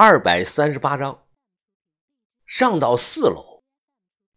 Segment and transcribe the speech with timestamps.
[0.00, 1.26] 二百三十八章。
[2.46, 3.64] 上到四楼，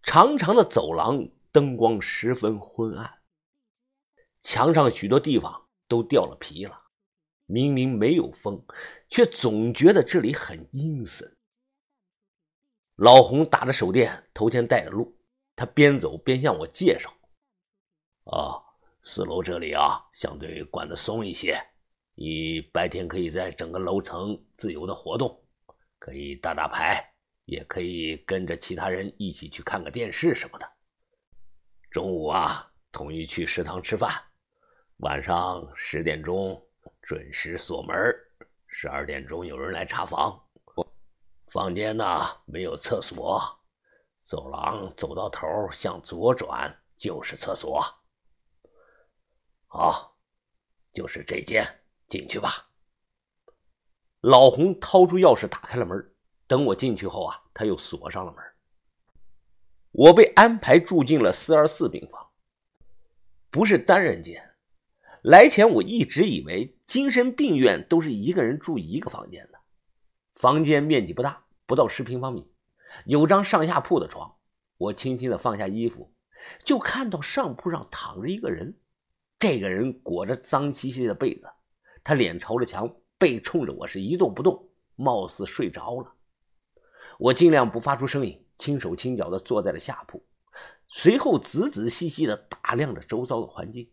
[0.02, 3.20] 长长的走廊灯光十分昏暗，
[4.42, 6.86] 墙上许多地方都掉了皮了。
[7.46, 8.66] 明明没有风，
[9.08, 11.38] 却总觉得这里很阴森。
[12.96, 15.16] 老洪打着手电，头前带着路，
[15.56, 17.14] 他边走边向我介绍
[18.26, 18.58] ：“啊，
[19.04, 21.64] 四楼这里啊，相对管得松一些，
[22.16, 25.38] 你白天可以在整个楼层自由的活动。”
[26.02, 27.00] 可以打打牌，
[27.46, 30.68] 也可以跟着其他人一起去看个电视什么的。
[31.92, 34.12] 中午啊，统一去食堂吃饭。
[34.98, 36.60] 晚上十点钟
[37.04, 37.96] 准时锁门，
[38.66, 40.44] 十二点钟有人来查房。
[41.50, 42.04] 房间呢
[42.46, 43.40] 没有厕所，
[44.22, 47.80] 走廊走到头向左转就是厕所。
[49.68, 50.18] 好，
[50.94, 51.64] 就是这间，
[52.08, 52.71] 进去吧。
[54.22, 56.12] 老洪掏出钥匙打开了门，
[56.46, 58.44] 等我进去后啊，他又锁上了门。
[59.92, 62.30] 我被安排住进了四二四病房，
[63.50, 64.52] 不是单人间。
[65.24, 69.60] 来前我一直以为精神病院都是一个人住一个房间的。
[70.36, 72.48] 房间面积不大，不到十平方米，
[73.06, 74.36] 有张上下铺的床。
[74.78, 76.12] 我轻轻的放下衣服，
[76.64, 78.78] 就看到上铺上躺着一个人。
[79.40, 81.48] 这个人裹着脏兮兮的被子，
[82.04, 82.92] 他脸朝着墙。
[83.22, 86.12] 背冲着我是一动不动，貌似睡着了。
[87.20, 90.26] 我尽量不发出声音，轻手轻脚地坐在了下铺，
[90.88, 93.88] 随后仔仔细细地打量着周遭的环境。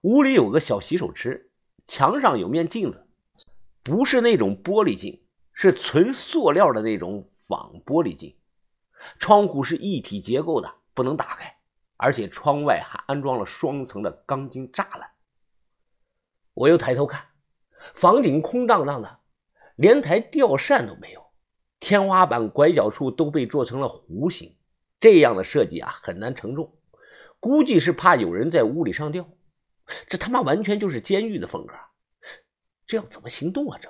[0.00, 1.50] 屋里有个小洗手池，
[1.84, 3.06] 墙上有面镜子，
[3.82, 5.22] 不是那种玻璃镜，
[5.52, 8.34] 是纯塑料的那种仿玻璃镜。
[9.18, 11.54] 窗户是一体结构的，不能打开，
[11.98, 15.10] 而且窗外还安装了双层的钢筋栅栏。
[16.54, 17.27] 我又抬头看。
[17.94, 19.18] 房顶空荡荡的，
[19.76, 21.22] 连台吊扇都没有，
[21.80, 24.56] 天花板拐角处都被做成了弧形。
[25.00, 26.76] 这样的设计啊，很难承重，
[27.38, 29.28] 估计是怕有人在屋里上吊。
[30.08, 31.74] 这他妈完全就是监狱的风格，
[32.86, 33.78] 这要怎么行动啊？
[33.80, 33.88] 这，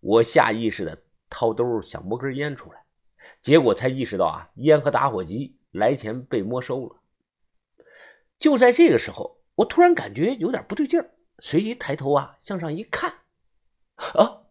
[0.00, 2.84] 我下意识的掏兜想摸根烟出来，
[3.42, 6.96] 结果才意识到啊，烟和打火机来前被没收了。
[8.38, 11.10] 就在这个时候，我突然感觉有点不对劲儿。
[11.38, 13.12] 随即抬头啊，向上一看，
[13.96, 14.42] 啊，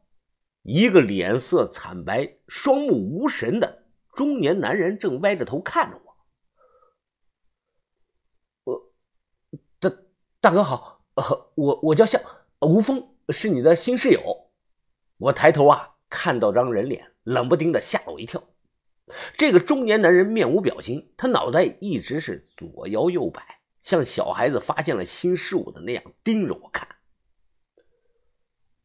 [0.64, 6.12] 一个脸色惨白、双目无神的中年男人正歪着头看着我。
[9.80, 9.90] 大
[10.40, 12.22] 大哥好，呃，我我叫向
[12.59, 14.52] 吴峰，是你的新室友。
[15.18, 18.44] 我抬头啊，看到张人脸，冷不丁的吓了我一跳。
[19.38, 23.60] 这个中年男人面无表情，他脑袋一直是左摇右摆。
[23.81, 26.88] 像小孩子发现了新事物的那样盯着我看。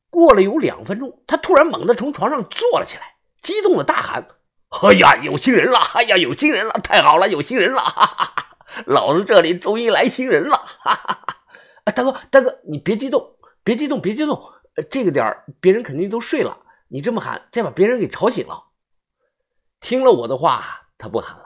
[0.08, 4.26] 过了有两分钟，他突然猛地从床上坐了起来，激动的大喊
[4.82, 5.78] ：“哎呀，有新人了！
[5.94, 6.72] 哎呀，有新人了！
[6.82, 7.80] 太好了，有新人了！
[7.80, 8.58] 哈哈哈！
[8.86, 10.56] 老子这里终于来新人了！
[10.56, 11.92] 哈哈哈！
[11.92, 14.40] 大哥，大哥，你别激动，别激动，别激动！
[14.90, 18.68] 这个点别人肯定都睡了，你这么喊，再把别人给吵醒了。”
[19.80, 21.44] 听了我的话，他不喊了，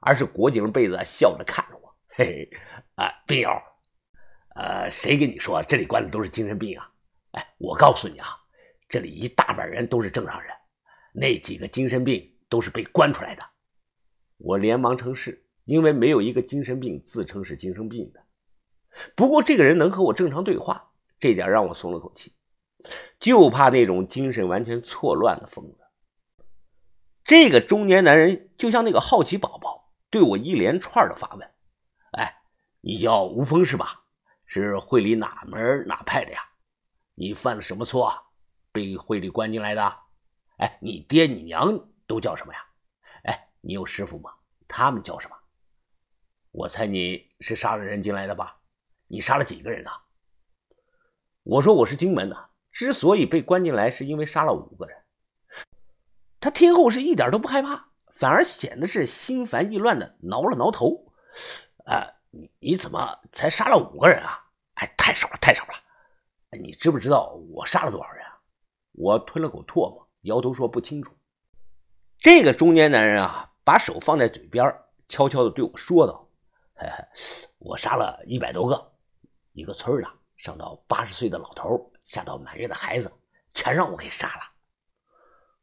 [0.00, 1.83] 而是裹紧了被子，笑着看着我，
[2.16, 2.48] 嘿。
[2.94, 3.50] 啊，病友，
[4.54, 6.88] 呃，谁跟你说这里关的都是精神病啊？
[7.32, 8.28] 哎，我告诉你啊，
[8.88, 10.52] 这里一大半人都是正常人，
[11.12, 13.42] 那几个精神病都是被关出来的。
[14.36, 18.22] 我连忙称是，因为没有一个精神病自称是精神病的。
[19.16, 22.32] 不过这个人能和我正常对话，这点让我松了口气，
[23.18, 25.80] 就怕那种精神完全错乱的疯子。
[27.24, 31.50] 这个中年男人就像那个好奇宝宝，对我一连串的发问。
[32.86, 34.04] 你叫吴峰是吧？
[34.44, 36.38] 是会里哪门哪派的呀？
[37.14, 38.14] 你犯了什么错，
[38.72, 39.96] 被会里关进来的？
[40.58, 42.60] 哎，你爹你娘都叫什么呀？
[43.22, 44.30] 哎，你有师傅吗？
[44.68, 45.36] 他们叫什么？
[46.50, 48.60] 我猜你是杀了人进来的吧？
[49.06, 49.90] 你杀了几个人呢？
[51.42, 54.94] 我说我是荆门的，之所以被关进来，是因为杀了五个人。
[56.38, 61.10] 他听后是一点都不害怕，反而显得是心烦意乱的，挠了挠头，
[61.86, 62.20] 啊。
[62.34, 64.44] 你你怎么才杀了五个人啊？
[64.74, 65.72] 哎，太少了，太少了！
[66.58, 68.40] 你知不知道我杀了多少人啊？
[68.92, 71.16] 我吞了口唾沫，摇头说不清楚。
[72.18, 74.74] 这个中年男人啊，把手放在嘴边，
[75.06, 76.28] 悄悄地对我说道
[76.74, 78.92] ：“嘿嘿，我杀了一百多个，
[79.52, 83.12] 一个村的，上到八十岁的老头，下到满月的孩子，
[83.52, 84.42] 全让我给杀了。”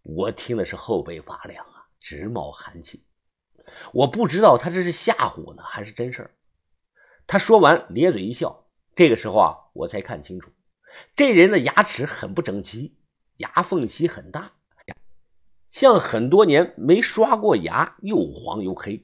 [0.04, 3.06] 我听的是后背发凉啊，直冒寒气。
[3.92, 6.32] 我不知道他这是吓唬呢，还是真事儿。
[7.32, 8.68] 他说完，咧嘴一笑。
[8.94, 10.52] 这个时候啊，我才看清楚，
[11.16, 12.98] 这人的牙齿很不整齐，
[13.38, 14.52] 牙缝隙很大，
[15.70, 19.02] 像很多年没刷过牙，又黄又黑。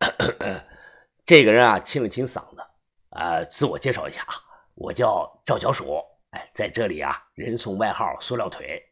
[1.24, 2.62] 这个人啊，清了清嗓子，
[3.08, 4.34] 啊，自我介绍一下啊，
[4.74, 5.98] 我叫赵小鼠，
[6.32, 8.82] 哎，在这里啊，人送外号“塑料腿”。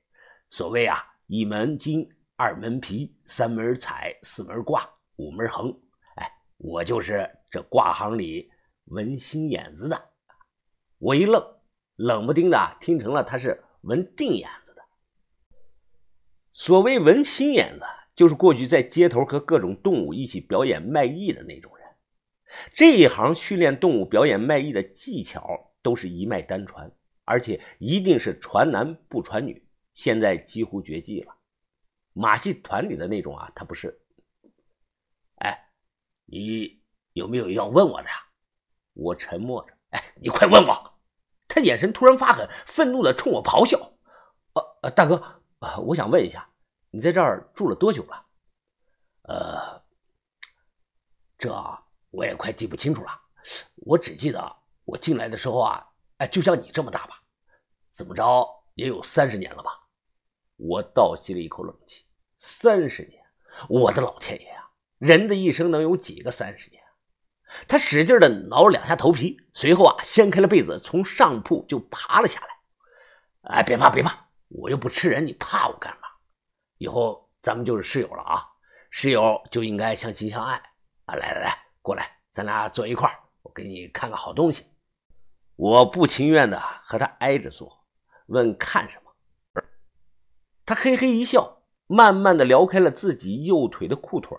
[0.49, 5.79] 所谓啊，一门筋，二门皮，三门彩，四门挂，五门横。
[6.59, 8.51] 我就是这挂行里
[8.85, 10.11] 纹心眼子的。
[10.99, 11.43] 我一愣，
[11.97, 14.83] 冷不丁的听成了他是纹定眼子的。
[16.53, 17.85] 所谓纹心眼子，
[18.17, 21.87] 就是过去在街头和各种动物一起表演卖艺的那种人。
[22.75, 26.91] 这一行训练动物表演卖艺的技巧都是一脉单传，
[27.25, 29.65] 而且一定是传男不传女。
[29.95, 31.37] 现在几乎绝迹了。
[32.13, 34.01] 马戏团里的那种啊，他不是。
[35.37, 35.68] 哎，
[36.31, 36.81] 你
[37.15, 38.15] 有没有要问我的呀？
[38.93, 39.75] 我沉默着。
[39.91, 40.95] 哎，你快问我！
[41.49, 43.79] 他眼神突然发狠，愤怒的冲我咆哮。
[44.53, 45.43] 呃呃，大哥，
[45.83, 46.49] 我想问一下，
[46.91, 48.27] 你在这儿住了多久了？
[49.23, 49.83] 呃，
[51.39, 51.51] 这。
[52.11, 53.11] 我也快记不清楚了，
[53.77, 55.87] 我只记得我进来的时候啊，
[56.17, 57.23] 哎，就像你这么大吧？
[57.91, 59.71] 怎么着也有三十年了吧？
[60.57, 62.07] 我倒吸了一口冷气，
[62.39, 63.23] 三十年！
[63.69, 64.68] 我的老天爷啊！
[64.99, 66.83] 人的一生能有几个三十年？
[67.67, 72.49] 他使劲的挠了两下头皮，随后啊，掀开了被子，从上铺就爬了下来。
[73.55, 76.09] 哎，别怕，别怕，我又不吃人，你怕我干嘛？
[76.77, 78.45] 以后咱们就是室友了啊！
[78.91, 80.57] 室友就应该相亲相爱
[81.07, 81.15] 啊！
[81.15, 81.57] 来来来。
[81.81, 83.11] 过来，咱俩坐一块，
[83.43, 84.67] 我给你看个好东西。
[85.57, 87.87] 我不情愿的和他挨着坐，
[88.27, 89.63] 问看什么。
[90.67, 94.37] 他嘿嘿一笑，慢慢的撩开了自己右腿的裤腿。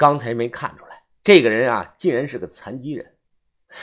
[0.00, 3.18] 刚才没看出来，这个人啊，竟然是个残疾人。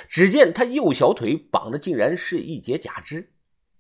[0.10, 3.32] 只见他右小腿绑的竟然是一截假肢，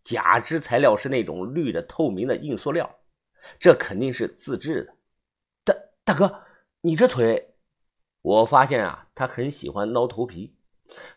[0.03, 2.99] 假肢材料是那种绿的透明的硬塑料，
[3.57, 4.93] 这肯定是自制的。
[5.63, 6.43] 大大哥，
[6.81, 7.55] 你这腿。
[8.21, 10.55] 我发现啊，他很喜欢挠头皮，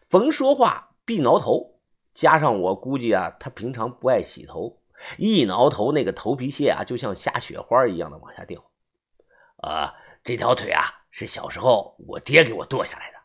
[0.09, 1.81] 逢说话必挠头。
[2.15, 4.81] 加上我估计啊，他平常不爱洗头，
[5.19, 8.65] 一挠头那个头皮屑啊，就像下雪花一样的往下掉。
[9.63, 9.93] 呃，
[10.25, 13.19] 这条腿啊，是小时候我爹给我剁下来的，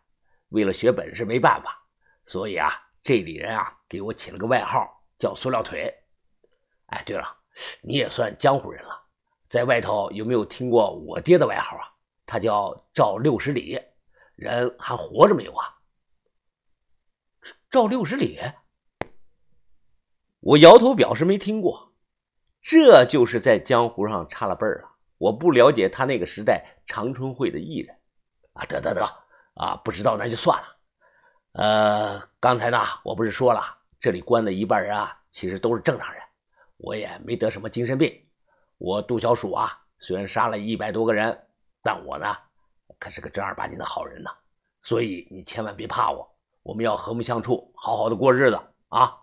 [0.50, 1.82] 为了学本事没办法，
[2.26, 2.72] 所以啊，
[3.04, 4.88] 这里人啊给我起了个外号
[5.18, 5.94] 叫塑料腿。
[6.88, 7.38] 哎，对了，
[7.82, 9.04] 你也算江湖人了，
[9.48, 11.92] 在外头有没有听过我爹的外号啊？
[12.26, 13.80] 他叫赵六十里，
[14.36, 15.76] 人还活着没有啊？
[17.70, 18.40] 赵六十里，
[20.40, 21.94] 我摇头表示没听过。
[22.62, 24.95] 这就是在江湖上差了辈儿了。
[25.18, 27.96] 我不了解他那个时代长春会的艺人
[28.54, 28.66] 啊。
[28.66, 29.06] 得得得
[29.56, 30.78] 啊，不知道那就算了。
[31.54, 33.62] 呃，刚才呢，我不是说了，
[34.00, 36.22] 这里关的一半人啊，其实都是正常人，
[36.78, 38.14] 我也没得什么精神病。
[38.78, 41.42] 我杜小鼠啊，虽然杀了一百多个人。
[41.88, 42.36] 但我呢，
[42.98, 44.32] 可是个正儿八经的好人呢，
[44.82, 46.28] 所以你千万别怕我，
[46.64, 48.60] 我们要和睦相处，好好的过日子
[48.90, 49.16] 啊！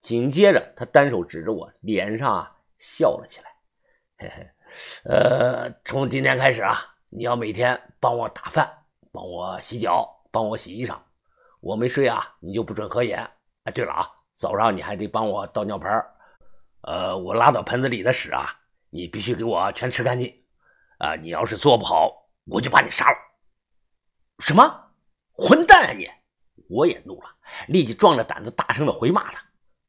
[0.00, 3.50] 紧接着，他单手指着我，脸上啊笑了起来，
[4.20, 4.50] 嘿嘿，
[5.04, 6.76] 呃，从今天开始啊，
[7.08, 8.68] 你要每天帮我打饭，
[9.12, 10.98] 帮我洗脚，帮我洗衣裳，
[11.60, 13.30] 我没睡啊，你就不准合眼。
[13.62, 15.88] 哎，对了啊，早上你还得帮我倒尿盆
[16.80, 18.58] 呃，我拉到盆子里的屎啊，
[18.90, 20.34] 你必须给我全吃干净。
[20.98, 21.14] 啊！
[21.14, 23.16] 你要是做不好，我就把你杀了！
[24.40, 24.90] 什么
[25.30, 26.10] 混蛋啊你！
[26.68, 27.28] 我也怒了，
[27.68, 29.40] 立即壮着胆子大声的回骂他：“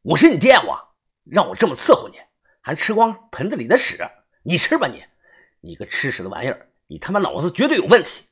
[0.06, 0.80] 我是你爹，我
[1.26, 2.20] 让我这么伺候你，
[2.62, 4.08] 还吃光盆子里的屎！
[4.44, 5.04] 你吃吧你！
[5.62, 6.70] 你个吃屎的玩意儿！
[6.88, 8.24] 你他妈脑子绝对有问题！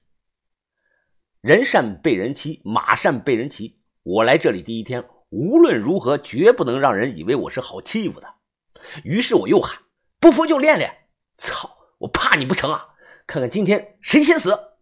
[1.41, 3.79] 人善被人欺，马善被人骑。
[4.03, 8.35] 我来这里第一天，无论如何绝不能让人以为我是好欺负的。
[9.03, 9.81] 于是我又喊：
[10.19, 11.09] 不服就练练！
[11.35, 11.77] 操！
[11.99, 12.95] 我怕你不成啊！
[13.25, 14.76] 看看今天谁先死！